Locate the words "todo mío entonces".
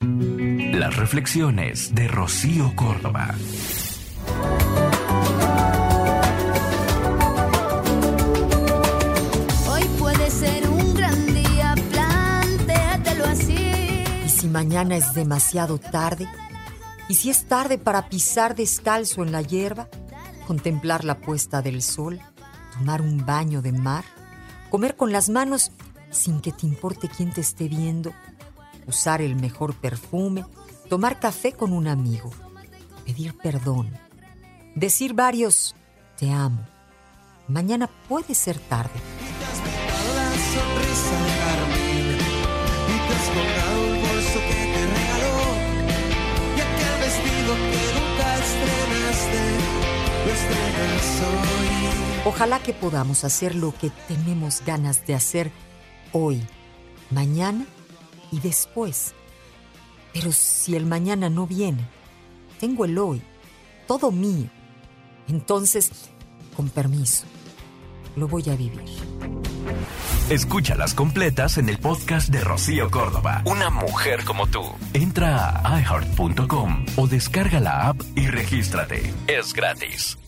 63.86-65.90